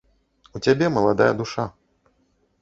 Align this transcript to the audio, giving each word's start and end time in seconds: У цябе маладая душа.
У 0.55 0.61
цябе 0.65 0.87
маладая 0.95 1.29
душа. 1.43 1.67